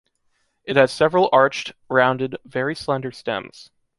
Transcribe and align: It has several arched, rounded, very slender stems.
It 0.63 0.77
has 0.77 0.91
several 0.91 1.29
arched, 1.31 1.73
rounded, 1.87 2.35
very 2.43 2.73
slender 2.73 3.11
stems. 3.11 3.69